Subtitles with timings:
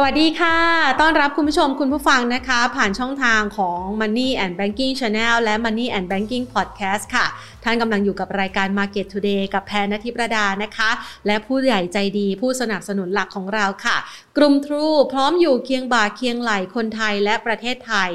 [0.00, 0.58] สวัสดีค่ะ
[1.00, 7.26] ต้อนรับคุณผู้ชมคุณผู้ฟังนะคะ ผ่านช่องทางของ Money and Banking Channel และ Money and Banking Podcast ค่ะ
[7.64, 10.90] ท่านกำลังอยู่กับรายการ Market Today กับแพนนทิประดานะคะ
[11.26, 13.96] และผู้ใหญ่ใจดีผู้สนับสนุนหลักของเราค่ะ
[14.36, 18.10] กลุ่มทรูพร้อมอยู่เคียงบ่าเคียงไหลคนไทยและประเทศไทย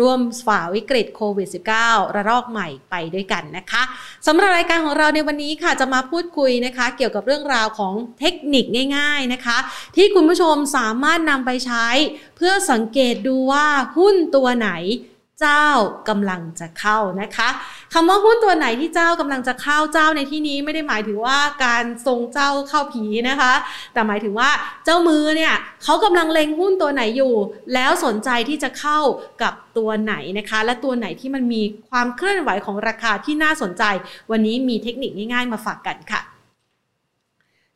[0.00, 1.48] ร่วมฝ่าวิกฤตโควิด
[1.82, 3.82] -19 ระลอกใหม่ไปด้วยกันนะคะ
[4.26, 8.64] สำหรับรายการของเราในวันนี้ค่ะจะมาพูดคุยนะคะ เกี่ยวกับเรื่องราวของเทคนิค
[8.96, 9.58] ง่าย ๆนะคะ
[9.96, 11.86] ที่คุณผู้ชมสามารถนำไปใช้
[12.36, 14.70] เพื่อสังเกตดูว่าหุ้นตัวไหน
[15.40, 15.68] เจ้า
[16.08, 17.48] กำลังจะเข้านะคะ
[17.94, 23.52] คำว่าหุ้นตัวไหนที่เจ้ากำลังจะเข้าเจ้าในที่นี้ไม่ได้หมายถึงว่าการทรงเจ้าเข้าผีนะคะ
[23.92, 24.50] แต่หมายถึงว่า
[24.84, 25.54] เจ้ามือเนี่ย
[25.84, 27.34] เขากำลังเล็งหุ้นตัวไหนอยู่
[27.74, 28.98] แล้วสนใจที่จะเข้า
[29.42, 33.84] กับตัวไหนนะคะ และตัวไหนที่มันมีความเคลื่อนไหวของราคาที่น่าสนใจ
[34.30, 36.37] วันนี้มีเทคนิคง่ายๆ มาฝากกันค่ะ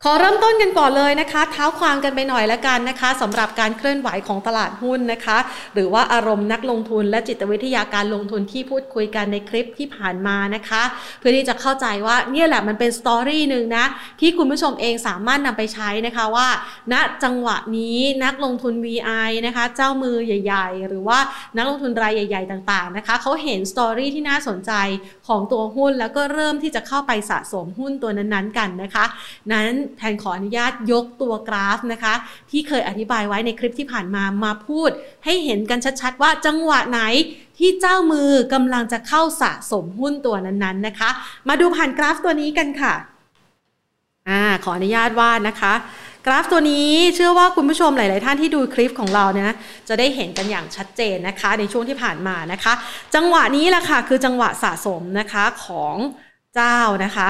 [0.04, 5.38] ขอเริ่มต้นกันก่อนเลยนะคะ เท้าความกันไปหน่อยละกันนะคะสำหรับการเคลื่อนไหวของตลาดหุ้นนะคะ
[5.74, 10.82] หรือว่าอารมณ์นักลงทุนและจิตวิทยาการลงทุนที่พูดคุยกันในคลิปที่ผ่านมานะคะ
[11.18, 13.84] เพื่อที่จะเข้าใจว่าเนี่ยแหละมันเป็นสตอรี่หนึ่งนะ
[14.20, 16.48] ที่คุณผู้ชมเองสามารถนำไปใช้นะคะว่า
[16.92, 16.94] ณ
[17.24, 21.18] จังหวะนี้นักลงทุน VI นะคะเจ้ามือใหญ่ ๆ หรือว่า
[21.56, 24.72] นักลงทุนรายใหญ่ ๆ ต่างๆนะคะเขาเห็นสตอรี่ที่น่าสนใจ
[25.28, 29.04] ของตัวหุ้น แล้วก็เริ่มที่จะเข้าไปสะสมหุ้นตัวนั้นๆ กันนะคะ
[29.52, 32.14] นั้นแทนขออนุญาตยกตัวกราฟนะคะ
[32.50, 34.90] ที่เคยอธิบายไว้ในคลิปที่ผ่านมามาพูด
[35.24, 37.00] ให้เห็นกันชัดๆ ว่าจังหวะไหน
[37.58, 41.10] ที่เจ้ามือกำลังจะเข้าสะสมหุ้นตัวนั้นๆนะคะ
[41.48, 42.94] มาดูผ่านกราฟตัวนี้กันค่ะ
[44.28, 45.74] อ่าขออนุญาตวาดนะคะ
[46.26, 49.46] กราฟตัวนี้เชื่อว่าคุณผู้ชมหลาย ๆ ท่านที่ดูคลิปของเราเนี่ย
[49.88, 52.72] จะได้เห็นกันอย่างชัดเจนนะคะ ในช่วงที่ผ่านมานะคะ
[53.14, 55.96] จังหวะนี้แหละค่ะคือจังหวะสะสมนะคะของ
[56.54, 57.28] เจ้านะคะ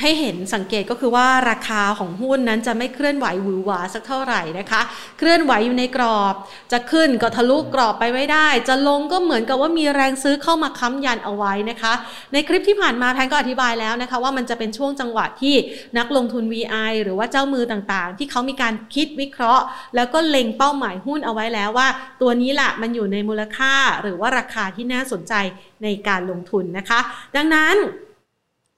[0.00, 4.80] ให้เห็นสังเกตก็คือว่าราคาของหุ้นนั้นจะไม่เคลื่อนไหวหวือหวาสักเท่าไหร่นะคะ
[5.18, 6.34] เคลื่อนไหวอยู่ในกรอบ
[6.72, 11.92] จะขึ้นก็ทะลุกรอบไปไม่ได้ จะลงก็เหมือนกับว่ามีแรงซื้อเข้ามาค้ำยันเอาไว้นะคะ
[12.32, 15.54] ในคลิปที่ผ่านมาแพนก็อธิบายแล้วนะคะ ว่ามันจะเป็นช่วงจังหวะที่
[15.98, 19.64] นักลงทุน VI หรือว่าเจ้ามือต่างๆ ที่เขามีการคิดวิเคราะห์
[19.96, 21.88] แล้วก็เล็งเป้าหมายหุ้นเอาไว้แล้วว่า
[22.20, 25.34] ตัวนี้แหละมันอยู่ในมูลค่าหรือว่าราคาที่น่าสนใจ
[25.82, 27.00] ในการลงทุนนะคะ
[27.36, 27.76] ดังนั้น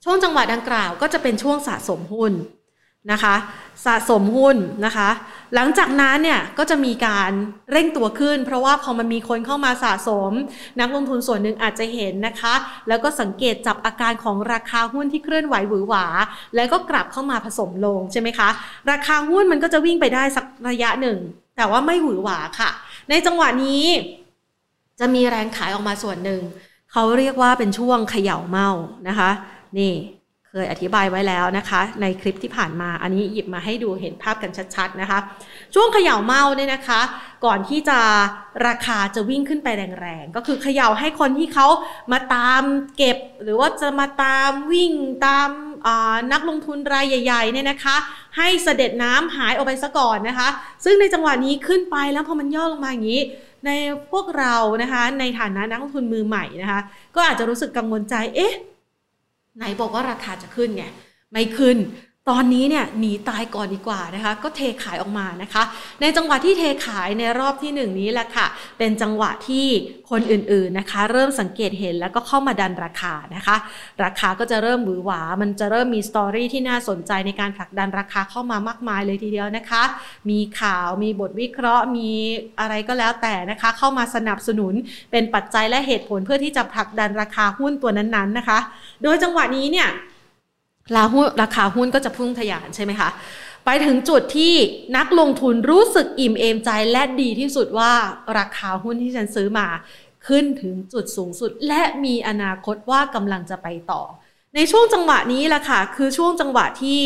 [0.04, 2.32] ช่วงจังหวะดังกล่าวก็จะเป็นช่วงสะสมหุ้น
[3.12, 3.34] นะคะ
[3.86, 5.08] สะสมหุ้นนะคะ
[5.54, 7.30] หลังจากนั้นเนี่ยก็จะมีการ
[7.72, 10.32] เร่งตัวขึ้น เพราะว่าพอมันมีคนเข้ามาสะสม
[10.80, 12.54] นักลงทุนส่วนหนึ่งอาจจะเห็นนะคะ
[12.88, 16.06] แล้วก็สังเกตจับอาการของราคาหุ้นที่เคลื่อนไหวหวือหวา
[16.56, 18.48] แล้วก็กลับเข้ามาผสมลงใช่ไหมคะ
[18.90, 21.18] ราคาหุ้นมันก็จะวิ่งไปได้สักระยะหนึ่ง
[21.56, 22.70] แต่ว่าไม่หวือหวาค่ะ
[23.10, 23.84] ในจังหวะนี้
[25.00, 26.42] จะมีแรงขายออกมาส่วนหนึ่ง
[26.92, 28.68] เขาเรียกว่าเป็นช่วงเขย่าเมา
[29.08, 29.30] นะคะ
[29.78, 29.92] นี่
[30.52, 35.18] เคยอธิบายไว้แล้วนะคะ ในคลิปที่ผ่านมาอันนี้หยิบมาให้ดูเห็นภาพกันชัดๆนะคะ
[35.74, 37.00] ช่วงเขย่าเมาเนี่ยนะคะ
[37.44, 37.98] ก่อนที่จะ
[38.66, 39.68] ราคาจะวิ่งขึ้นไป
[40.00, 41.66] แรงๆ ก็คือเขย่าให้คนที่เขา
[42.12, 42.62] มาตาม
[42.96, 44.92] เก็บ หรือว่าจะมาตามวิ่ง
[45.26, 45.48] ตาม
[46.32, 47.96] นักลงทุนรายใหญ่ๆเนี่ยนะคะ
[48.36, 50.48] ให้เสด็จน้ำหายออกไปซะก่อนนะคะ
[50.84, 53.22] ซึ่งในจังหวะนี้ขึ้นไปแล้วพอมันย่อลงมาอย่างนี้
[53.66, 53.70] ใน
[54.10, 56.80] พวกเรานะคะในฐานะนักลงทุนมือใหม่นะคะ
[57.14, 58.54] ก็อาจจะรู้สึกกังวลใจเอ๊ะ
[59.58, 60.84] ไหนบอกว่าราคาจะขึ้นไง
[61.32, 61.76] ไม่ขึ้น
[62.30, 65.62] ตอนนี้เนี่ยหนีตายก่อนดีกว่านะคะ ก็เทขายออกมานะคะ
[66.00, 68.46] ในจังหวะที่เทขายในรอบที่หนึ่งนี้แหละค่ะ
[68.78, 69.66] เป็นจังหวะที่
[70.10, 73.56] คนอื่นๆนะคะ เริ่มสังเกตเห็นแล้วก็เข้ามาดันราคานะคะ
[74.04, 79.82] ราคาก็จะเริ่มหวือหวา มันจะเริ่มมีสตอรี่ที่น่าสนใจในการผลักดันราคาเข้ามามากมายเลยทีเดียวนะคะ
[80.30, 82.10] มีข่าวมีบทวิเคราะห์มี
[82.60, 84.74] อะไรก็แล้วแต่นะคะ เข้ามาสนับสนุน
[85.10, 88.58] เป็นปัจจัยและเหตุผลเพื่อที่จะผลักดันราคาหุ้นตัวนั้นๆนะคะ
[89.02, 89.90] โดยจังหวะนี้เนี่ย
[90.96, 93.08] ราหุ้นราคาหุ้นก็จะพุ่งทะยานใช่ไหมคะ
[93.64, 94.54] ไปถึงจุดที่
[94.96, 97.92] นักลงทุนรู้สึกอิ่มเอมใจและดีที่สุดว่า
[98.38, 99.68] ราคาหุ้นที่ฉันซื้อมา
[100.26, 104.02] ขึ้นถึงจุดสูงสุด และมีอนาคตว่ากำลังจะไปต่อ
[104.54, 107.00] ในช่วงจังหวะนี้แหละค่ะ คือช่วงจังหวะที่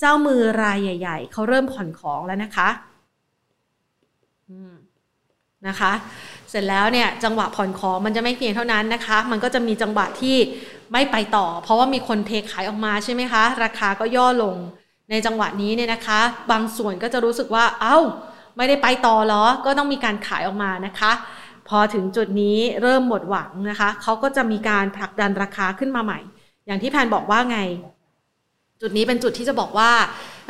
[0.00, 2.68] เจ้ามือรายใหญ่ ๆเขาเริ่มผ่อนของแล้วนะคะ
[5.66, 5.92] นะคะ
[6.50, 10.36] เสร็จแล้วเนี่ยจังหวะผ่อนของมันจะไม่เพียงเท่านั้นนะคะ มันก็จะมีจังหวะที่
[10.92, 14.56] ไม่ไปต่อ เพราะว่ามีคนเทขายออกมาใช่ไหมคะ ราคาก็ย่อลง
[15.10, 16.20] ในจังหวะนี้เนี่ยนะคะ
[16.50, 17.98] บางส่วนก็จะรู้สึกว่าเอา้า
[18.56, 21.12] ไม่ได้ไปต่อหรอ ก็ต้องมีการขายออกมานะคะ
[21.68, 26.18] พอถึงจุดนี้เริ่มหมดหวังนะคะเขาก็จะมีการผลักดันราคาขึ้นมาใหม่
[26.66, 27.58] อย่างที่แพนบอกว่าไง
[28.82, 29.92] จุดนี้เป็นจุดที่จะบอกว่า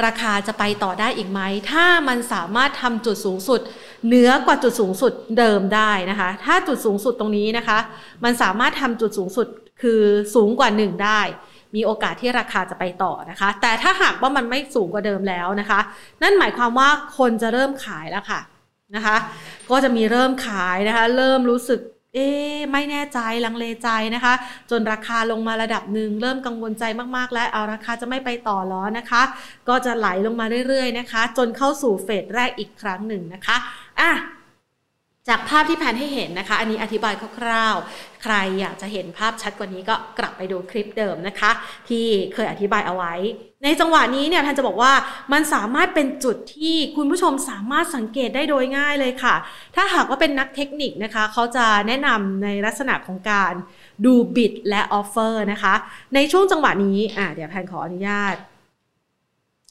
[0.06, 1.40] ราคาจะไปต่อได้อีกไหม
[1.70, 3.60] ถ้ามันสามารถทำจุดสูงสุด
[4.06, 7.78] เหนือกว่าจุดสูงสุดเดิมได้นะคะ ถ้าจุดสูงสุดตรงนี้นะคะ
[8.24, 9.46] มันสามารถทำจุดสูงสุด
[9.82, 10.00] คือ
[10.34, 11.20] สูงกว่า 1 ได้
[11.74, 15.80] มีโอกาสที่ราคาจะไปต่อนะคะ แต่ถ้าหากว่ามันไม่สูงกว่าเดิมแล้วนะคะ
[16.22, 16.88] นั่นหมายความว่า
[17.18, 18.40] คนจะเริ่มขายแล้วค่ะ
[18.94, 19.16] นะคะ
[19.70, 21.80] ก็จะมีเริ่มขายนะคะ เริ่มรู้สึก
[22.14, 22.28] เอ๊
[22.72, 24.34] ไม่แน่ใจลังเลใจนะคะ
[24.70, 26.84] จนราคาลงมาระดับหนึ่งเริ่มกังวลใจ
[27.16, 29.22] มากๆ แล้วเอาราคาจะไม่ไปต่อล้อนะคะ
[29.68, 33.56] ก็จะไหลลงมาเรื่อยๆนะคะ จนเข้าสู่เฟสแรกอีกครั้งหนึ่งนะคะ
[34.00, 34.10] อะ
[35.28, 41.50] จากภาพที่แพนให้เห็นนะคะ อันนี้อธิบายคร่าวๆ ใครอยากจะเห็นภาพชัดกว่านี้ก็กลับไปดูคลิปเดิมนะคะ
[41.88, 43.14] ที่เคยอธิบายเอาไว้
[43.64, 44.92] ในจังหวะนี้เนี่ยแพนจะบอกว่า
[45.32, 49.34] มันสามารถเป็นจุดที่คุณผู้ชมสามารถสังเกตได้โดยง่ายเลยค่ะ
[49.74, 53.52] ถ้าหากว่าเป็นนักเทคนิคนะคะ เขาจะแนะนำในลักษณะของการ
[54.04, 55.74] ดูบิดและออฟเฟอร์นะคะ
[56.14, 58.34] ในช่วงจังหวะนี้อะเดี๋ยวแพนขออนุญาต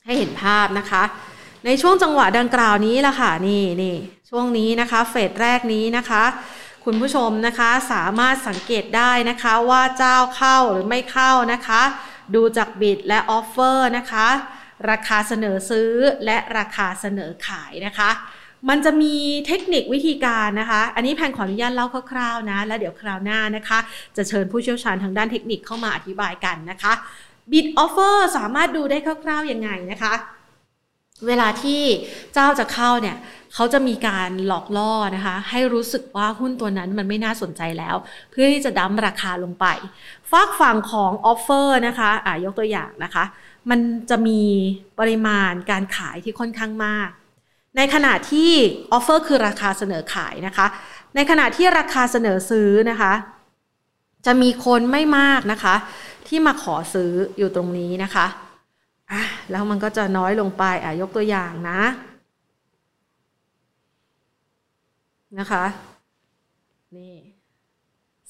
[0.06, 1.03] ให้เห็นภาพนะคะ
[1.65, 3.95] ในช่วงจังหวะดังกล่าวนี้ละค่ะนี่นี่
[4.31, 6.24] ช่วงนี้นะคะ phase แรกนี้นะคะ
[6.85, 11.81] คุณผู้ชมนะคะสามารถสังเกตได้นะคะว่าเจ้าเข้าหรือไม่เข้านะคะ
[12.35, 14.27] ดูจาก bid และ offer นะคะ
[14.89, 15.91] ราคาเสนอซื้อ
[16.25, 18.09] และราคาเสนอขายนะคะ
[18.69, 19.15] มันจะมี
[19.47, 23.79] เทคนิควิธีการนะคะ อันนี้แพนขออนุญาตเล่าคร่าวๆนะ แล้วเดี๋ยวคราวหน้านะคะ
[24.18, 26.94] จะเชิญผู้เชี่ยวชาญทางด้านเทคนิคเข้ามาอธิบายกันนะคะ
[27.51, 30.13] bid offer สามารถดูได้คร่าวๆยังไงนะคะ
[31.27, 31.81] เวลาที่
[32.33, 33.17] เจ้าจะเข้าเนี่ย
[33.53, 37.95] เขาจะมีการหลอกล่อนะคะ ให้รู้สึกว่าหุ้นตัวนั้นมันไม่น่าสนใจแล้ว
[38.31, 39.65] เพื่อที่จะ dump ราคาลงไป
[40.31, 43.23] ฟากฝั่งของ offer นะคะอ่ายกตัวอย่างนะคะ
[43.69, 43.79] มัน
[44.09, 44.41] จะมี
[44.99, 47.09] ปริมาณการขายที่ค่อนข้างมาก
[47.77, 48.51] ในขณะที่
[48.91, 50.67] offer คือราคาเสนอขายนะคะ
[51.15, 53.13] ในขณะที่ราคาเสนอซื้อนะคะ
[54.25, 55.75] จะมีคนไม่มากนะคะ
[56.27, 58.25] ที่มาขอซื้ออยู่ตรงนี้นะคะ
[59.12, 59.21] อะ
[59.51, 61.81] แล้วมันก็จะน้อยลงไปอะยกตัวอย่างนะ
[65.39, 65.65] นะคะ
[66.95, 67.13] นี่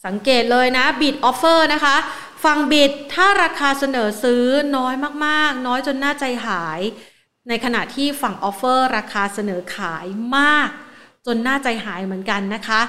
[0.05, 1.95] สังเกตเลยนะ bid offer นะคะ
[2.43, 4.43] ฝั่ง bid ถ้าราคาเสนอซื้อ
[4.77, 4.93] น้อย
[5.25, 6.81] มากๆ น้อยจนน่าใจหาย
[7.47, 10.05] ในขณะที่ฝั่ง offer ราคาเสนอขาย
[10.37, 10.69] มาก
[11.25, 12.81] จนน่าใจหายเหมือนกันนะคะ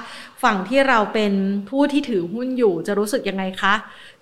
[0.43, 1.33] ฝั่งที่เราเป็น
[1.69, 3.75] ผู้ที่ถือหุ้นอยู่จะรู้สึกยังไงคะ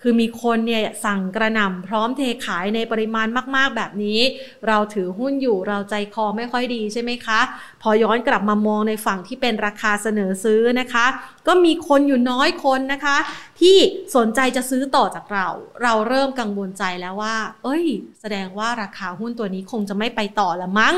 [0.03, 3.27] คือมีคนเนี่ยสั่งกระหน่ำพร้อมเทขายในปริมาณ
[3.57, 4.21] มากๆแบบนี้
[4.67, 7.41] เราถือหุ้นอยู่เราใจคอไม่ค่อยดีใช่ไหมคะ
[7.83, 11.07] พอย้อนกลับมามองในฝั่งที่เป็นราคาเสนอซื้อนะคะ
[11.47, 13.17] ก็มีคนอยู่น้อยคนนะคะ
[13.61, 13.77] ที่
[14.17, 15.47] สนใจจะซื้อต่อจากเรา
[15.83, 17.85] เราเริ่มกังวลใจแล้วว่า เอ้ย
[18.21, 20.95] แสดงว่าราคาหุ้นตัวนี้คงจะไม่ไปต่อละมั้ง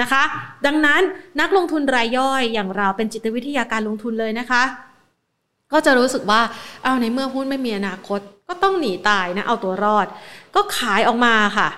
[0.00, 0.22] นะคะ
[0.66, 1.02] ดังนั้น
[1.40, 4.57] นักลงทุนรายย่อยอย่างเราเป็นจิตวิทยาการลงทุนเลยนะคะ
[5.72, 6.40] ก็จะรู้สึกว่า
[6.84, 10.06] เอาในเมื่อหุ้นไม่มีอนาคต ก็ต้องหนีตายนะเอาตัวรอด
[10.54, 11.68] ก็ขายออกมาค่ะ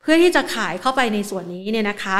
[0.00, 2.18] เพื่อที่จะขายเข้าไปในส่วนนี้เนี่ยนะคะ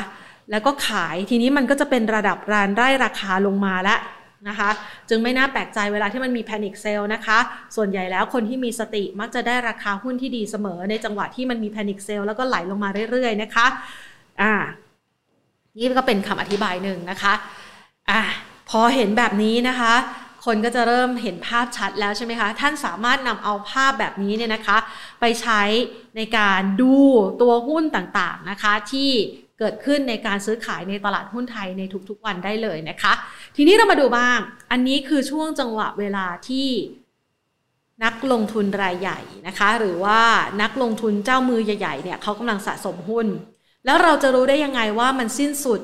[0.50, 4.00] แล้วก็ขายทีนี้มันก็จะเป็นระดับรานได้ราคาลงมาแล้ว
[4.48, 4.70] นะคะ
[5.08, 7.38] จึงไม่น่าแปลกใจเวลาที่มันมีแพนิคเซลนะคะ
[7.76, 13.66] ส่วนใหญ่แล้วคนที่มีสติมักจะได้ราคาหุ้นที่ดีเสมอในจังหวะที่มันมีแพนิคเซลแล้วก็ไหลลงมาเรื่อยๆนะคะ
[14.40, 14.52] อ่า
[15.76, 17.32] นี่ก็เป็นคำอธิบายหนึ่งนะคะ
[18.10, 18.20] อะ
[18.74, 19.94] พอเห็นแบบนี้นะคะ
[20.44, 24.78] คนก็จะเริ่มเห็นภาพชัดแล้วใช่ไหมคะ ท่านสามารถนำเอาภาพแบบนี้เนี่ยนะคะ
[25.20, 25.62] ไปใช้
[26.16, 26.96] ในการดู
[27.42, 29.10] ตัวหุ้นต่างๆนะคะ ที่
[29.58, 33.12] เกิดขึ้นในการซื้อขายในตลาดหุ้นไทยในทุกๆวันได้เลยนะคะ
[33.56, 34.38] ทีนี้เรามาดูบ้าง
[34.70, 36.68] อันนี้คือช่วงจังหวะเวลาที่
[38.04, 40.20] นักลงทุนรายใหญ่นะคะ หรือว่า
[40.62, 43.26] นักลงทุนเจ้ามือใหญ่ๆเนี่ยเขากำลังสะสมหุ้น
[43.84, 45.80] แล้วเราจะรู้ได้ยังไงว่ามันสิ้นสุด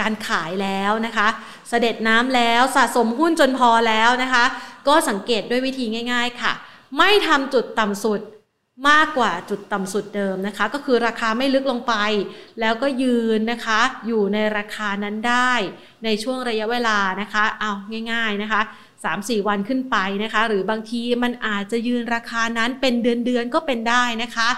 [0.00, 1.28] การขายแล้วนะคะ
[1.68, 4.44] เสด็จน้ำแล้วสะสมหุ้นจนพอแล้วนะคะ
[4.88, 6.52] ก็สังเกตด้วยวิธีง่าย ๆ ค่ะ
[6.98, 8.20] ไม่ทำจุดต่ำสุด
[8.88, 11.94] มากกว่าจุดต่ำสุดเดิมนะคะ ก็คือราคาไม่ลึกลงไป
[12.60, 15.52] แล้วก็ยืนนะคะ อยู่ในราคานั้นได้
[16.04, 17.72] ในช่วงระยะเวลานะคะเอา
[18.12, 18.60] ง่าย ๆนะคะ
[19.04, 24.48] 3-4 วันขึ้นไปนะคะ หรือบางทีมันอาจจะยืนราคานั้นเป็นเดือนๆก็เป็นได้นะคะ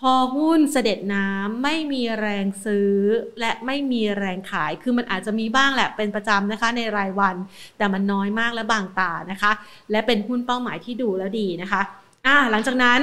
[0.00, 2.92] พอหุ้นเสด็จน้ำไม่มีแรงซื้อ
[3.40, 7.36] และไม่มีแรงขาย คือมันอาจจะมีบ้างแหละเป็นประจำนะคะในรายวัน
[7.78, 9.52] แต่มันน้อยมากและบางตานะคะ
[9.90, 11.80] และเป็นหุ้นเป้าหมายที่ดูแล้วดีนะคะ
[12.26, 13.00] อ่าหลังจากนั้น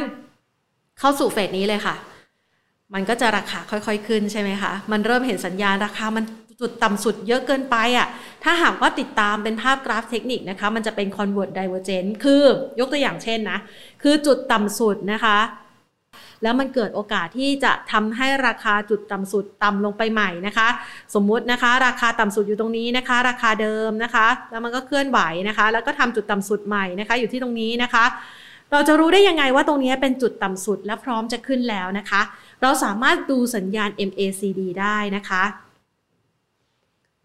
[0.99, 1.95] เข้าสู่เฟสนี้เลยค่ะ
[2.93, 6.23] มันก็จะราคาค่อยๆขึ้นใช่ไหมคะ มันเริ่มเห็นสัญญาณราคามัน
[6.61, 8.07] จุดต่ำสุดเยอะเกินไปอะ่ะ
[8.43, 12.43] ถ้าหากว่าติดตามเป็นภาพกราฟเทคนิคนะคะ มันจะเป็น convert divergence คือ
[12.79, 13.57] ยกตัวอย่างเช่นนะ
[14.03, 15.37] คือจุดต่ำสุดนะคะ
[16.43, 20.67] แล้วมันเกิดโอกาสที่จะทำให้ราคาจุดต่ำสุดต่ำลงไปใหม่นะคะ
[21.15, 28.05] สมมุตินะคะ ราคาต่ำสุดอยู่ตรงนี้นะคะ ราคาเดิมนะคะ แล้วมันก็เคลื่อนไหวนะคะ แล้วก็ทำจุดต่ำสุดใหม่นะคะ อยู่ที่ตรงนี้นะคะ
[28.71, 32.21] เราจะรู้ได้ยังไงว่าตรงนี้เป็นจุดต่ำสุดและพร้อมจะขึ้นแล้วนะคะ
[32.61, 35.43] เราสามารถดูสัญญาณ MACD ได้นะคะ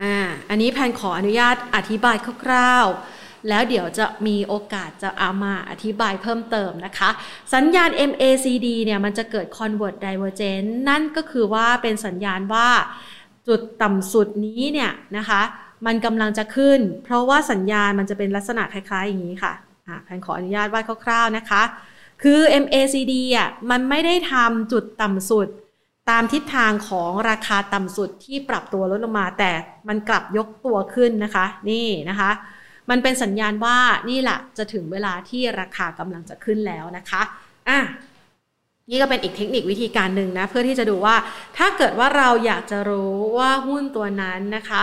[0.03, 0.17] อ่า
[0.49, 7.11] อันนี้แพนขออนุญาตอธิบายคร่าวๆ แล้วเดี๋ยวจะมีโอกาสจะเอามาอธิบายเพิ่มเติมนะคะ
[7.55, 12.69] สัญญาณ MACD เนี่ยมันจะเกิด convert divergence นั่นก็คือว่าเป็นสัญญาณว่า
[13.49, 15.43] จุดต่ำสุดนี้เนี่ยนะคะ
[15.87, 19.53] มันกำลังจะขึ้น เพราะว่าสัญญาณมันจะเป็นลักษณะคล้ายๆอย่างนี้ค่ะ
[20.05, 21.63] แพนขออนุญาตวาดคร่าวๆนะคะ
[22.23, 25.49] คือ MACD อะมันไม่ได้ทำจุดต่ำสุด
[26.11, 29.53] ตามทิศทางของราคาต่ำสุดที่ปรับตัวลดลงมา แต่
[29.89, 32.31] มันกลับยกตัวขึ้นนะคะ นี่นะคะ
[32.91, 33.79] มันเป็นสัญญาณว่า
[34.11, 37.23] นี่แหละจะถึงเวลาที่ราคากำลังจะขึ้นแล้วนะคะ
[37.69, 37.79] อะ
[38.91, 41.17] นี่ก็เป็นอีกเทคนิควิธีการหนึ่งนะ เพื่อที่จะดูว่า
[41.57, 44.83] ถ้าเกิดว่าเราอยากจะรู้ว่าหุ้นตัวนั้นนะคะ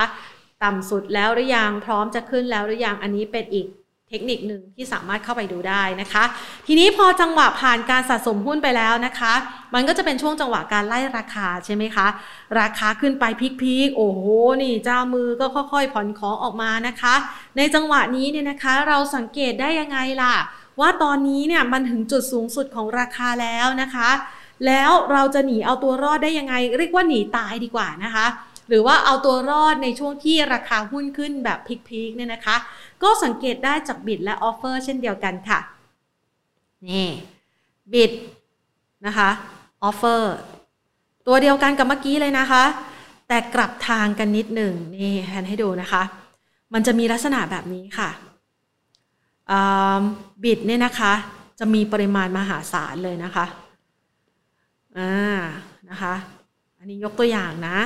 [0.63, 3.67] ต่ำสุดแล้วหรือยังพร้อมจะขึ้นแล้วหรือยังอันนี้เป็นอีก
[4.09, 6.23] เทคนิคหนึ่งที่สามารถเข้าไปดูได้นะคะ
[6.67, 9.33] ทีนี้พอจังหวะผ่านการสะสมหุ้นไปแล้วนะคะ
[9.73, 12.07] มันก็จะเป็นช่วงจังหวะการไล่ราคาใช่ไหมคะ
[12.59, 13.25] ราคาขึ้นไป
[13.61, 14.21] พีคๆโอ้โห
[14.61, 17.15] นี่เจ้ามือก็ค่อยๆผ่อนของออกมานะคะ
[17.57, 20.35] ในจังหวะนี้เนี่ยนะคะ เราสังเกตได้ยังไงล่ะ
[20.79, 24.09] ว่าตอนนี้เนี่ยมันถึงจุดสูงสุดของราคาแล้วนะคะ
[24.65, 28.27] แล้วเราจะหนีเอาตัวรอดได้ยังไง เรียกว่าหนีตายดีกว่านะคะ
[28.69, 32.57] หรือว่าเอาตัวรอดในช่วงที่ราคาหุ้นขึ้นแบบpeak ๆเนี่ยนะคะ
[33.04, 35.60] ก็สังเกตได้จาก bid และ offer เช่นเดียวกันค่ะ
[36.88, 37.08] นี่
[37.93, 38.12] bid
[39.06, 39.30] นะคะ
[39.84, 40.36] offer
[41.27, 42.63] ตัวเดียวกันกับเมื่อกี้เลยนะคะ
[43.27, 46.04] แต่กลับทางกันนิดหนึ่งนี่แพนให้ดูนะคะ
[46.74, 48.10] มันจะมีลักษณะแบบนี้ค่ะ
[50.43, 51.13] bid เนี่ยนะคะ
[51.60, 53.46] จะมีปริมาณมหาศาลเลยนะคะ
[54.98, 55.38] อ่า
[55.89, 56.13] นะคะ
[56.77, 57.77] อันนี้ยกตัวอย่างนะ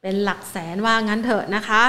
[0.00, 1.82] เป็นหลักแสนว่างั้นเถอะนะคะ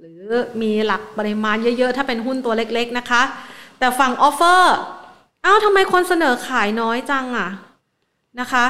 [0.00, 0.30] หรือ
[0.62, 3.22] มีหลักปริมาณเยอะๆ ถ้าเป็นหุ้นตัวเล็กๆนะคะ
[3.78, 4.76] แต่ฝั่ง offer
[5.44, 7.50] อ้าวทำไมคนเสนอขายน้อยจังอะ
[8.40, 8.64] นะคะ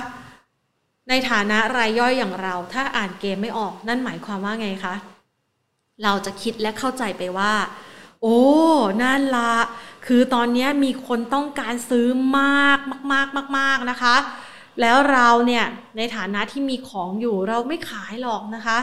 [1.09, 4.95] ในฐานะรายย่อยอย่างเรา ถ้าอ่านเกมไม่ออกนั่นหมายความว่าไงคะ
[6.03, 7.53] เราจะคิดและเข้าใจไปว่า
[8.23, 8.39] โอ้
[9.03, 9.53] นั่นละ
[10.07, 12.07] คือตอนนี้มีคนต้องการซื้อ
[12.39, 12.79] มาก
[13.13, 14.17] มากๆมากๆนะคะ
[14.81, 15.65] แล้วเราเนี่ย
[15.97, 18.79] ในฐานะที่มีของอยู่เราไม่ขายหรอกนะคะ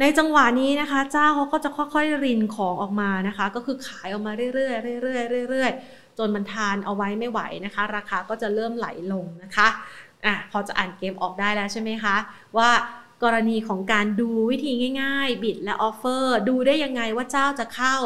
[0.00, 9.68] ในจังหวะนี้นะคะ เจ้าเขาก็จะค่อยๆรินของออกมานะคะ ก็คือขายออกมาเรื่อยๆเรื่อยๆเรื่อยๆจนมันทานเอาไว้ไม่ไหวนะคะ ราคาก็จะเริ่มไหลลงนะคะ
[10.26, 12.16] อะพอจะอ่านเกมออกได้แล้วใช่ไหมคะ
[12.58, 12.70] ว่า
[13.22, 14.72] กรณีของการดูวิธี
[15.02, 17.96] ง่ายๆ บิดและออฟเฟอร์ ดูได้ยังไงว่าเจ้าจะเข้า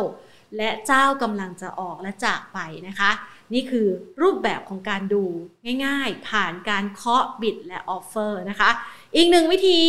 [0.57, 3.11] และเจ้ากำลังจะออกและจากไปนะคะ
[3.55, 3.87] นี่คือ
[4.23, 5.25] รูปแบบของการดู
[5.85, 8.71] ง่ายๆ ผ่านการเคาะ bid และ offer นะคะ
[9.17, 9.83] อีกหนึ่งวิธี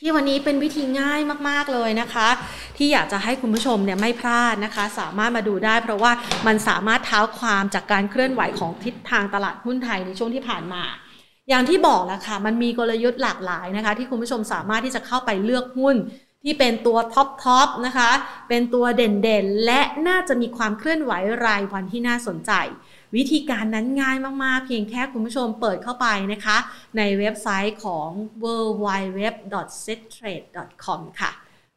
[0.00, 2.28] ที่วันนี้เป็นวิธีง่ายมากๆเลยนะคะ
[2.76, 6.12] ที่อยากจะให้คุณผู้ชมเนี่ยไม่พลาดนะคะ สามารถมาดูได้ เพราะว่า
[6.46, 10.82] มันสามารถเท้าความจากการเคลื่อนไหวของทิศทางตลาดหุ้นไทยในช่วงที่ผ่านมา
[11.48, 15.96] อย่างที่บอกแล้วค่ะ มันมีกลยุทธ์หลากหลายนะคะ ที่คุณผู้ชมสามารถที่จะเข้าไปเลือกหุ้น
[16.42, 18.10] ที่เป็นตัว top top นะคะ
[18.48, 21.12] เป็นตัวเด่นๆ และน่าจะมีความเคลื่อนไหว
[21.46, 22.52] รายวันที่น่าสนใจ
[23.16, 26.56] วิธีการนั้นง่ายมากๆ เพียงแค่คุณผู้ชมเปิดเข้าไปนะคะ
[26.96, 28.08] ในเว็บไซต์ของ
[28.42, 28.46] w
[28.84, 28.86] w
[29.18, 29.22] w
[29.84, 30.44] s e t t r a d e
[30.84, 31.30] c o m ค่ะ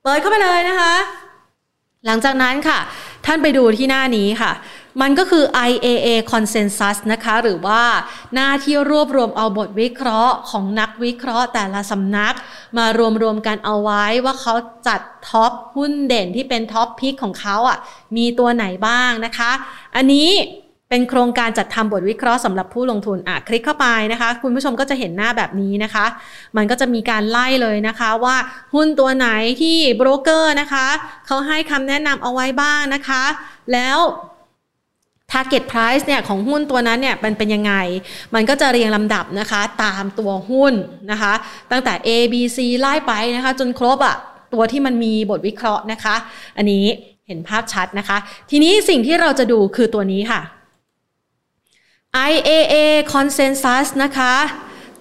[0.03, 1.30] เปิดเข้าไปเลยนะคะ
[2.05, 2.79] หลังจากนั้นค่ะ
[3.25, 4.51] ท่านไปดูที่หน้านี้ค่ะ
[5.01, 7.84] มันก็คือ IAA Consensus นะคะ หรือว่า
[8.36, 12.34] หน้าที่รวบรวมเอาบทวิเคราะห์ของนักวิเคราะห์แต่ละสำนัก
[12.77, 14.53] มารวมรวมกันเอาไว้ว่าเขา
[14.88, 17.77] จัด top หุ้นเด่นที่เป็น top pick ของเขาอะ
[18.17, 19.51] มีตัวไหนบ้างนะคะ
[19.96, 20.29] อันนี้
[20.93, 26.05] เป็นโครงการจัดทำบทวิเคราะห์สำหรับผู้ลงทุนอะคลิกเข้าไปนะคะ คุณผู้ชมก็จะเห็นหน้าแบบนี้นะคะ
[26.57, 28.36] มันก็จะมีการไล่เลยนะคะว่า
[28.75, 29.27] หุ้นตัวไหน
[29.62, 30.88] ที่โบรกเกอร์นะคะ
[31.27, 33.24] เขาให้คำแนะนำเอาไว้บ้างนะคะ
[33.74, 34.00] แล้ว
[35.31, 37.74] target price เนี่ยของหุ้นตัวนั้นเนี่ยมันเป็นยังไง
[38.36, 40.74] มันก็จะเรียงลำดับนะคะตามตัวหุ้น
[41.12, 41.33] นะคะ
[41.71, 44.15] ตั้งแต่ A B C ไล่ไปนะคะ จนครบอะ่ะ
[44.53, 46.15] ตัวที่มันมีบทวิเคราะห์นะคะ
[46.57, 46.86] อันนี้
[47.27, 48.17] เห็นภาพชัดนะคะ
[48.50, 50.41] ทีนี้สิ่งที่เราจะดูคือตัวนี้ค่ะ
[52.15, 52.75] IAA
[53.13, 54.35] Consensus นะคะ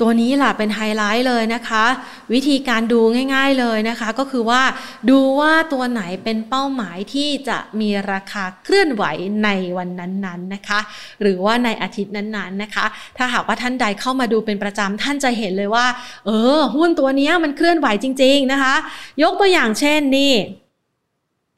[0.01, 1.85] ตัวนี้ล่ะเป็นไฮไลท์เลยนะคะ
[2.33, 3.01] วิธีการดู
[3.35, 4.63] ง่ายๆเลยนะคะ ก็คือว่า
[5.11, 9.05] ดูว่าตัวไหนเป็นเป้าหมายที่จะมีราคาเคลื่อนไหว
[9.45, 9.49] ใน
[9.79, 10.81] วันนั้นๆนะคะ
[11.23, 12.87] หรือว่าในอาทิตย์นั้นๆนะคะ
[13.17, 15.87] ถ้าหากว่าท่านใดเข้ามาดูเป็นประจำท่านจะเห็นเลยว่า
[16.27, 18.75] เออ หุ้นตัวนี้มันเคลื่อนไหวจริง ๆนะคะ
[19.23, 20.35] ยกตัวอย่างเช่นนี่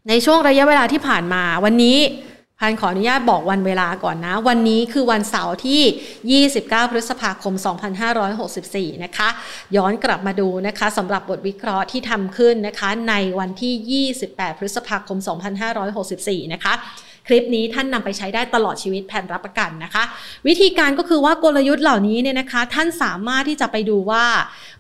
[0.09, 1.99] ในช่วงระยะเวลาที่ผ่านมาวันนี้
[2.63, 7.55] พันขออนุญาตบอกวันเวลาก่อนนะ วันนี้คือวันเสาร์ที่ 29 พฤษภาคม
[8.29, 9.29] 2564 นะคะ
[9.77, 15.19] ย้อนกลับมาดูนะคะสำหรับบทวิเคราะห์ที่ทำขึ้นนะคะในวันที่ 28 พฤษภาคม
[15.85, 16.75] 2564 นะคะ
[17.27, 20.05] คลิปนี้ท่านนำไปใช้ได้ตลอดชีวิตแพนรับประกันนะคะ
[20.47, 24.27] วิธีการก็คือว่ากลยุทธ์เหล่านี้เนี่ยนะคะ ท่านสามารถที่จะไปดูว่า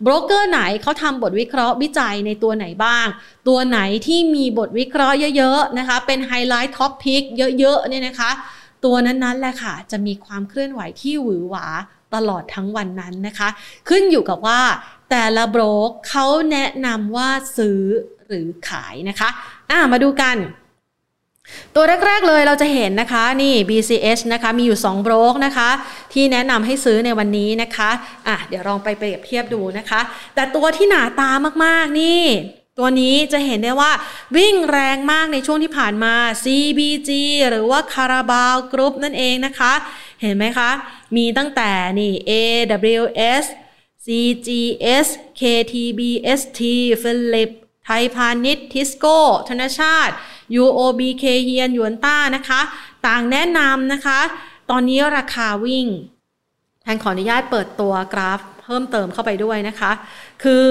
[0.02, 3.06] โบรกเกอร์ไหนเขาทำบทวิเคราะห์วิจัยในตัวไหนบ้าง
[3.48, 7.22] ตัวไหนที่มีบทวิเคราะห์เยอะๆนะคะเป็น highlight top pick
[7.58, 8.30] เยอะๆเนี่ยนะคะ
[8.84, 11.66] ตัวนั้นๆแหละค่ะ จะมีความเคลื่อนไหวที่หวือหวา
[12.14, 13.48] ตลอดทั้งวันนั้นนะคะ
[13.88, 14.60] ขึ้นอยู่กับว่า
[15.10, 17.80] แต่ละโบรกเขาแนะนำว่าซื้อ
[18.26, 19.28] หรือขายนะคะ
[19.70, 20.36] อ่ามาดูกัน
[21.74, 25.70] ตัวแรก ๆ เลยเราจะเห็นนะคะนี่ BCH นะคะมีอยู่ 2 โบรกนะคะ
[26.12, 27.90] ที่แนะนำให้ซื้อในวันนี้นะคะ
[28.28, 30.00] อะเดี๋ยวลองไปเปรียบเทียบดูนะคะ
[30.34, 31.30] แต่ตัวที่หนาตา
[31.64, 32.24] มากๆนี่
[32.78, 33.92] ตัวนี้จะเห็นได้ว่า
[34.36, 37.10] วิ่งแรงมากในช่วงที่ผ่านมา CBG
[37.50, 39.72] หรือว่า Carabao Group นั่นเองนะคะ
[40.22, 40.70] เห็นไหมคะ
[41.16, 43.44] มีตั้งแต่นี่ AWS
[44.04, 45.06] CGS
[45.40, 46.60] KTBST
[47.02, 47.50] Philip
[47.84, 49.18] ไทยพาณิชย์ทิสโก้
[49.48, 50.14] ธนชาติ
[50.60, 52.60] UOB เคเฮียนยวนต้านะคะ
[53.06, 54.18] ต่างแนะนำนะคะ
[54.70, 55.86] ตอนนี้ราคาวิ่ง
[56.82, 59.92] แทนขออนุญาตเปิดตัวกราฟเพิ่มเติมเข้าไปด้วยนะคะ
[60.42, 60.66] คือ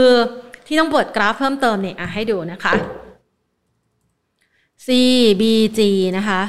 [0.68, 2.74] ที่ต้องเปิดกราฟเพิ่มเติมเนี่ยให้ดูนะคะ
[4.86, 5.80] CBG
[6.18, 6.42] นะคะ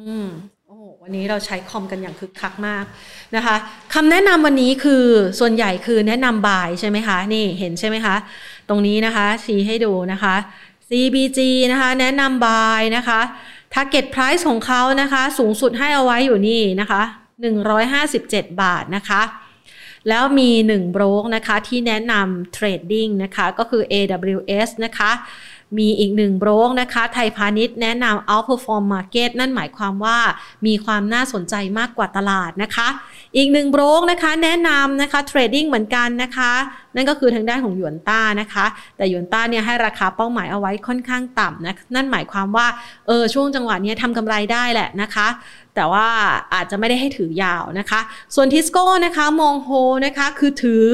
[0.00, 0.28] อืม
[1.02, 2.84] วันนี้เราใช้คอมกันอย่างคึกคักมาก
[3.36, 3.56] นะคะ
[3.94, 5.04] คำแนะนำวันนี้คือ
[5.40, 8.16] ส่วนใหญ่คือแนะนำบายใช่ไหมคะ นี่เห็นใช่ไหมคะ
[8.68, 10.34] ตรงนี้นะคะชี้ให้ดูนะคะ
[10.90, 11.40] CBG
[11.72, 13.20] นะคะแนะนำบายนะคะ
[13.74, 17.02] Target Price ของเขานะคะ สูงสุดให้เอาไว้อยู่นี่นะคะ
[17.82, 19.22] 157 บาทนะคะ
[20.08, 25.10] แล้วมี1โบรกนะคะที่แนะนำเทรดดิ้งนะคะ ก็คือ AWS นะคะ
[25.78, 30.18] มีอีกหนึ่งโบรกนะคะ ไทยพาณิชย์แนะนำ outperform market นั่นหมายความว่า
[30.66, 32.88] มีความน่าสนใจมากกว่าตลาดนะคะ
[33.36, 36.52] อีกหนึ่งโบรกนะคะแนะนำนะคะ trading เหมือนกันนะคะ
[36.94, 42.66] นั่นก็คือทางด้านของหยวนต้านะคะ แต่หยวนต้าเนี่ยให้ราคาเป้าหมายเอาไว้ค่อนข้างต่ำนะนั่นหมายความว่า
[43.06, 45.28] เออช่วงจังหวะนี้ทำกำไรได้แหละนะคะ
[45.74, 46.06] แต่ว่า
[46.54, 48.00] อาจจะไม่ได้ให้ถือยาวนะคะ
[48.34, 49.70] ส่วนทิสโก้นะคะมองโฮ
[50.06, 50.88] นะคะ คือถือ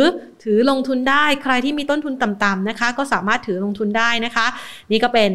[0.49, 4.47] ถือลงทุนได้ใครที่มีต้นทุนต่ำๆนะคะ ก็สามารถถือลงทุนได้นะคะ
[4.91, 5.31] นี่ก็เป็น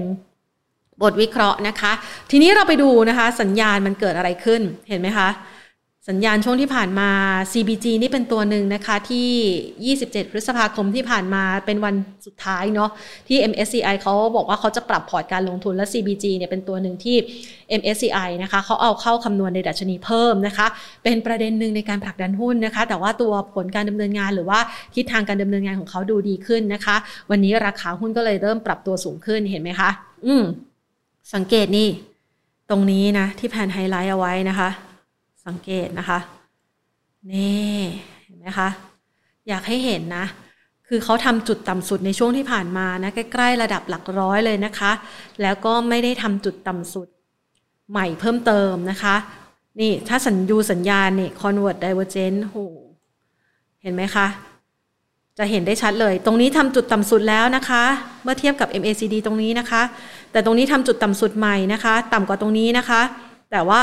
[1.02, 1.92] บทวิเคราะห์นะคะ
[2.32, 5.30] ทีนี้เราไปดูนะคะ สัญญาณมันเกิดอะไรขึ้นเห็นไหมคะ
[6.10, 7.10] สัญญาณช่วงที่ผ่านมา
[7.52, 12.90] CBG นี่เป็นตัวหนึ่งนะคะที่ 27 พฤษภาคมที่ผ่านมาเป็นวันสุดท้ายเนาะ
[13.28, 17.18] ที่ MSCI เขาบอกว่าเขาจะปรับพอร์ตการลงทุนและ CBG เนี่ยเป็นตัวหนึ่งที่
[17.80, 20.68] MSCI นะคะเขาเอาเข้าคำนวณในดัชนีเพิ่มนะคะ
[21.04, 24.60] เป็นประเด็นหนึ่งในการผลักดันหุ้นนะคะ แต่ว่าตัวผลการดำเนินงานหรือว่า
[24.96, 26.96] ทิศทางการดำเนินงานของเขาดูดีขึ้นนะคะ
[27.30, 29.90] วันนี้ราคาหุ้นก็เลยเริ่มปรับตัวสูงขึ้นเห็นไหมคะ
[30.26, 30.44] อืม
[31.34, 31.88] สังเกตนี่
[32.70, 34.70] ตรงนี้นะที่แผนไฮไลท์เอาไว้นะคะ
[35.46, 36.20] สังเกตนะคะ
[37.32, 37.80] นี่
[38.24, 38.70] เห็นไหมคะ
[39.48, 40.26] อยากให้เห็นนะ
[40.88, 44.92] คือเขาทำจุดต่ำสุดในช่วงที่ผ่านมานะ ใกล้ ๆ ระดับหลักร้อยเลยนะคะ
[45.42, 47.08] แล้วก็ไม่ได้ทำจุดต่ำสุด
[47.92, 49.16] ใหม่เพิ่มเติมนะคะ
[49.80, 52.58] นี่ถ้าสัญญูสัญญาณนี่ย convert divergent โห
[53.82, 54.28] เห็นไหมคะ
[55.38, 57.84] จะเห็นได้ชัดเลย ตรงนี้ทำจุดต่ำสุดแล้วนะคะ
[58.24, 59.82] เมื่อเทียบกับ MACD ตรงนี้นะคะ
[60.32, 63.02] แต่ตรงนี้ทำจุดต่ำสุดใหม่นะคะ ต่ำกว่าตรงนี้นะคะ
[63.52, 63.82] แต่ว่า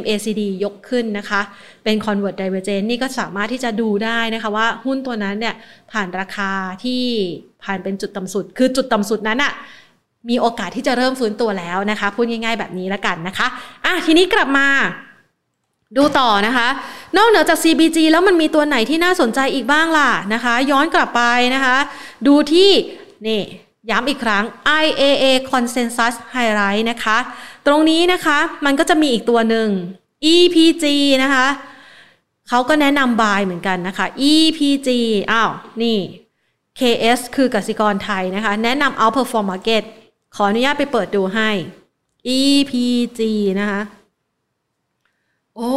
[0.00, 1.40] MACD ยกขึ้นนะคะ
[1.84, 5.54] เป็น Convert Divergence นี่ก็สามารถที่จะดูได้นะคะว่าหุ้นตัวนั้นเนี่ย
[5.92, 6.50] ผ่านราคา
[6.84, 7.02] ที่
[7.64, 9.52] ผ่านเป็นจุดต่ำสุด คือจุดต่ำสุดนั้นอะ
[10.28, 13.46] มีโอกาสที่จะเริ่มฟื้นตัวแล้วนะคะ พูดง่าย ๆ แบบนี้แล้วกันนะคะ
[13.84, 14.66] อะทีนี้กลับมา
[15.96, 16.68] ดูต่อนะคะ
[17.16, 21.22] นอกเหนือจาก CBG แล้วมันมีตัวไหนที่น่าสนใจอีกบ้างล่ะนะคะ ย้อนกลับไป
[21.54, 21.76] นะคะ
[22.26, 22.70] ดูที่
[23.26, 23.42] นี่
[23.90, 24.44] ย้ำอีกครั้ง
[24.84, 27.18] IAA Consensus Highlight นะคะ
[27.66, 29.68] ตรงนี้นะคะมันก็จะมีอีกตัวหนึ่ง
[30.34, 30.84] EPG
[31.22, 31.46] นะคะ
[32.48, 34.88] เขาก็แนะนำบายเหมือนกันนะคะ EPG
[35.30, 35.50] อ้าว
[35.82, 35.98] นี่
[36.78, 39.82] KS คือกสิกรไทยนะคะ แนะนำ outperform market
[40.34, 41.50] ขออนุญาตไปเปิดดูให้
[42.38, 43.20] EPG
[43.60, 43.80] นะคะ
[45.56, 45.72] โอ้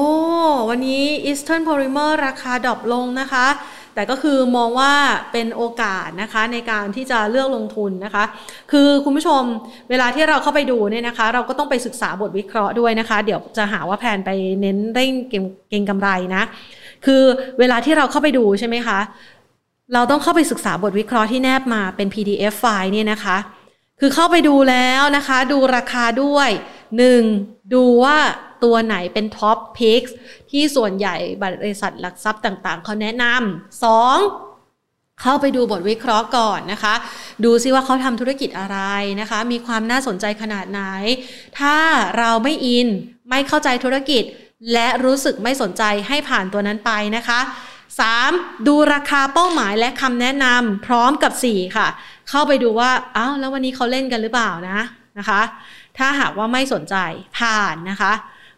[0.69, 3.47] วันนี้ Eastern Polymer ราคาดรอปลงนะคะ
[3.95, 4.93] แต่ก็คือมองว่า
[5.32, 8.23] เป็นโอกาสนะคะในการที่จะเลือกลงทุนนะคะ
[8.71, 9.41] คือคุณผู้ชม
[9.89, 14.29] เวลาที่เราเข้าไปดูเนี่ยนะคะ เราก็ต้องไปศึกษาบทวิเคราะห์ด้วยนะคะ เดี๋ยวจะหาว่าแผนไป
[14.62, 15.12] เน้นเร่ง
[15.69, 16.43] เก่งกำไรนะ
[17.06, 17.23] คือ
[17.60, 18.99] เวลาที่เราเข้าไปดูใช่ไหมคะ
[19.93, 23.38] เราต้องเข้าไปศึกษาบทวิเคราะห์ที่แนบมาเป็น PDF ไฟล์เนี่ยนะคะ
[23.99, 26.49] คือเข้าไปดูแล้วนะคะ ดูราคาด้วย
[27.12, 27.73] 1.
[27.73, 28.17] ดูว่า
[28.63, 30.02] ตัวไหนเป็นท็อปพิก
[30.52, 34.17] ที่ส่วนใหญ่บริษัทหลักทรัพย์ต่างๆ เขาแนะนำสอง
[35.21, 36.93] เข้าไปดูบทวิเคราะห์ก่อนนะคะ
[37.43, 38.80] ดูซิว่าเขาทำธุรกิจอะไร
[39.21, 40.82] นะคะ มีความน่าสนใจขนาดไหน
[41.60, 41.78] ถ้า
[42.17, 42.88] เราไม่อิน
[43.30, 44.23] ไม่เข้าใจธุรกิจ
[44.73, 47.39] และรู้สึกไม่สนใจให้ผ่านตัวนั้นไปนะคะ
[48.04, 48.67] 3.
[48.67, 51.88] ดูราคาเป้าหมายและคำแนะนำพร้อมกับ 4 ค่ะ
[52.30, 54.80] เข้าไปดูว่าอ้าวแล้ววันนี้เขาเล่นกันหรือเปล่านะ
[55.17, 55.41] นะคะ
[55.97, 56.95] ถ้าหากว่าไม่สนใจ
[57.39, 58.13] ผ่านนะคะ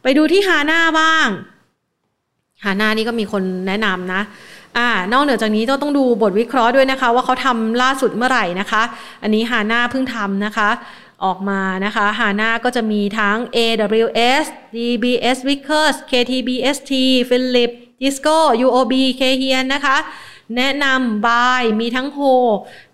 [0.07, 1.27] ไปดูที่ฮาน่าบ้าง
[2.63, 4.21] ฮาน่านี่ก็มีคนแนะนำนะ
[4.77, 8.83] อ่านอกเหนือจากนี้ต้องต้องดูบทวิเคราะห์ด้วยนะคะ ว่าเขาทำล่าสุดเมื่อไหร่นะคะ
[9.23, 10.69] อันนี้ฮาน่าเพิ่งทำนะคะ
[11.25, 16.91] ออกมานะคะฮาน่าก็จะมีทั้ง AWS DBS Vickers KTBST
[17.29, 19.97] Philip Disco UOB k h i a n นะคะ
[20.57, 22.19] แนะนำบายมีทั้งโฮ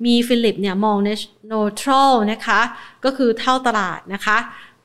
[0.06, 1.10] มีฟิลิปเนี่ยมองใน
[1.52, 2.62] neutral นะคะ
[3.06, 4.38] ก็คือเท่าตลาดนะคะ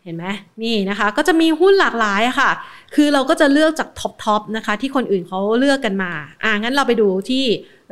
[0.06, 0.26] เห็นไหม
[0.62, 2.50] นี่นะคะ ก็จะมีหุ้นหลากหลายค่ะ
[2.94, 7.44] คือเราก็จะเลือกจากท็อปทอปนะคะ ที่คนอื่นเขาเลือกกันมา อ่างั้นเราไปดูที่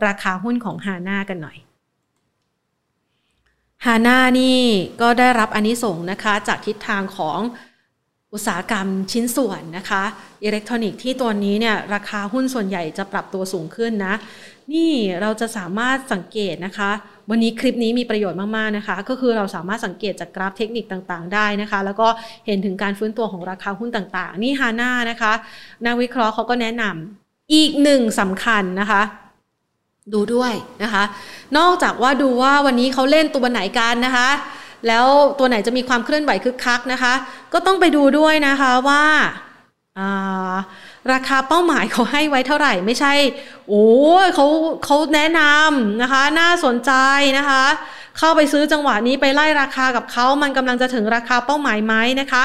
[0.07, 1.57] ราคาหุ้นของฮาน่ากันหน่อย
[3.85, 4.61] ฮาน่านี่
[5.01, 7.39] ก็ได้รับอนนิสงนะคะ จากทิศทางของ
[8.33, 10.03] อุตสาหกรรมชิ้นส่วนนะคะ
[10.45, 14.15] อิเล็กทรอนิกส์ที่ตัวนี้เนี่ยราคาหุ้นส่วนใหญ่จะปรับตัวสูงขึ้นนะ
[14.73, 16.91] นี่เราจะสามารถสังเกตนะคะ
[17.31, 22.09] วันนี้คลิปนี้มีประโยชน์มากๆนะคะ ก็คือเราสามารถสังเกตจากกราฟเทคนิคต่างๆ ได้นะคะ แล้วก็
[22.47, 25.33] เห็นถึงการฟื้นตัวของราคาหุ้นต่างๆ นี่ฮาน่านะคะ
[25.87, 29.03] นักวิเคราะห์เขาก็แนะนำอีกหนึ่งสำคัญนะคะ
[30.13, 31.05] ดูด้วยนะคะ
[31.59, 34.29] นอกจากว่าดูว่าวันนี้เขาเล่นตัวไหนกันนะคะ
[34.87, 35.07] แล้ว
[35.39, 37.15] ตัวไหนจะมีความเคลื่อนไหวคึกคักนะคะ
[37.53, 39.05] ก็ต้องไปดูด้วยนะคะว่า
[41.13, 43.13] ราคาเป้าหมายเขาให้ไว้เท่าไหร่ไม่ใช่
[43.69, 43.87] โอ้
[44.35, 44.47] เขา
[44.85, 46.93] เขาแนะนำนะคะ น่าสนใจ
[47.39, 47.65] นะคะ
[48.19, 52.45] เข้าไปซื้อจังหวะนี้ไปไล่ราคากับเขามันกำลังจะถึงราคาเป้าหมายไหมนะคะ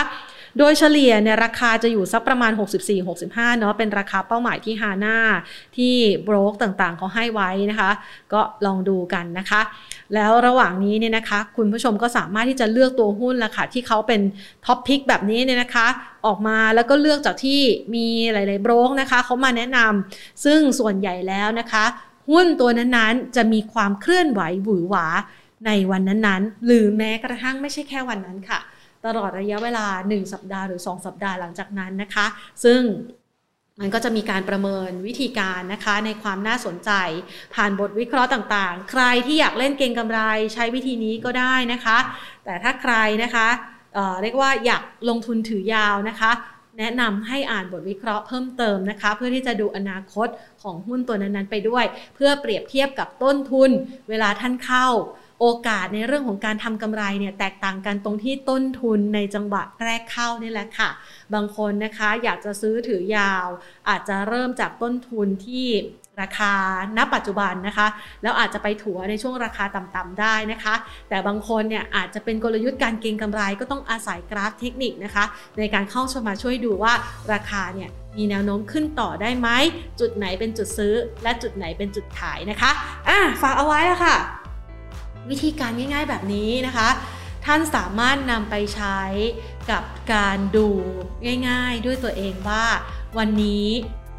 [0.57, 2.51] โดยเฉลี่ยเนี่ยราคาจะอยู่สักประมาณ
[3.05, 5.17] 64-65 เนาะเป็นราคาเป้าหมายที่ฮาน่า
[5.77, 7.91] ที่โบรกต่างๆเขาให้ไว้นะคะ
[8.33, 9.61] ก็ลองดูกันนะคะ
[10.13, 14.21] แล้วระหว่างนี้เนี่ยนะคะ คุณผู้ชมก็สามารถที่จะเลือกตัวหุ้นละค่ะที่เขาเป็น
[14.65, 15.87] ท็อปพิกแบบนี้เนี่ยนะคะ
[16.25, 17.61] ออกมาแล้วก็เลือกจากที่
[17.95, 21.85] มีหลายๆโบรกนะคะเขามาแนะนำซึ่งส่วนใหญ่แล้วนะคะ
[22.31, 25.07] หุ้นตัวนั้นๆจะมีความเคลื่อนไหวหวือหวา
[25.65, 28.59] ในวันนั้นๆ หรือแม้กระทั่งไม่ใช่แค่วันนั้นค่ะ
[29.05, 32.25] ตลอดระยะเวลา 1 สัปดาห์หรือ 2 สัปดาห์หลังจากนั้นนะคะ
[32.63, 32.81] ซึ่ง
[33.79, 36.91] มันก็จะมีการประเมินวิธีการนะคะในความน่าสนใจ
[37.53, 40.19] ผ่านบทวิเคราะห์ต่างๆ ใครที่อยากเล่นเก็งกำไร
[40.53, 41.97] ใช้วิธีนี้ก็ได้นะคะ
[42.45, 43.47] แต่ถ้าใครนะคะ
[43.93, 46.31] เเรียกว่าอยากลงทุนถือยาวนะคะ
[46.79, 50.27] แนะนำให้อ่านบทวิเคราะห์เพิ่มเติมนะคะ เพื่อที่จะดูอนาคต
[50.63, 51.85] ของหุ้นตัวนั้นๆไปด้วย
[52.15, 53.69] เพื่อเปรียบเทียบกับต้นทุน
[54.09, 54.87] เวลาท่านเข้า
[55.39, 60.89] โอกาสในเรื่องของการทำกำไรเนี่ยแตกต่างกันตรงที่ต้นทุนในจังหวะแรกเข้านี่แหละค่ะ
[61.33, 63.47] บางคนนะคะอยากจะซื้อถือยาว
[63.89, 65.67] อาจจะเริ่มจากต้นทุนที่
[66.21, 66.53] ราคา
[66.97, 67.87] ณปัจจุบันนะคะ
[68.23, 70.75] แล้วอาจจะไปถัวในช่วงราคาต่ำๆได้นะคะ
[71.09, 75.25] แต่บางคนเนี่ยอาจจะเป็นกลยุทธ์การเก็งกำไรก็ต้องอาศัยกราฟเทคนิคนะคะ
[75.57, 76.93] ในการเข้าชมาช่วยดูว่า
[77.33, 79.49] ราคาเนี่ยมีแนวโน้มขึ้นต่อได้ไหม
[79.99, 82.71] จุดไหนเป็นจุดซื้อ และจุดไหนเป็นจุดขายนะคะ
[83.07, 84.15] อะฝากเอาไว้ละค่ะ
[85.29, 86.89] วิธีการง่ายๆแบบนี้นะคะ
[87.45, 88.99] ท่านสามารถนำไปใช้
[89.71, 90.67] กับการดู
[91.47, 92.65] ง่ายๆ ด้วยตัวเองว่า
[93.17, 93.67] วันนี้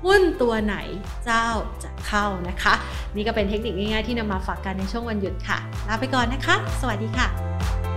[0.05, 0.77] หุ้นตัวไหน
[1.25, 1.47] เจ้า
[1.83, 2.75] จะเข้านะคะ
[3.15, 5.59] นี่ก็เป็นเทคนิคง่ายๆที่นำมาฝากกันในช่วงวันหยุดค่ะ
[5.89, 7.89] ลาไปก่อนนะคะ สวัสดีค่ะ